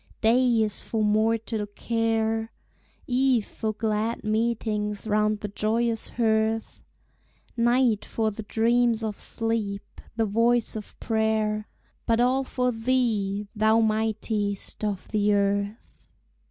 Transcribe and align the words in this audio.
Day 0.21 0.63
is 0.63 0.81
for 0.81 1.03
mortal 1.03 1.67
care, 1.67 2.51
Eve 3.05 3.45
for 3.45 3.71
glad 3.71 4.23
meetings 4.23 5.05
round 5.05 5.41
the 5.41 5.47
joyous 5.47 6.09
hearth, 6.09 6.83
Night 7.55 8.03
for 8.03 8.31
the 8.31 8.41
dreams 8.41 9.03
of 9.03 9.15
sleep, 9.15 10.01
the 10.15 10.25
voice 10.25 10.75
of 10.75 10.99
prayer 10.99 11.67
But 12.07 12.19
all 12.19 12.43
for 12.43 12.71
thee, 12.71 13.47
thou 13.55 13.79
mightiest 13.79 14.83
of 14.83 15.07
the 15.09 15.35
earth. 15.35 16.07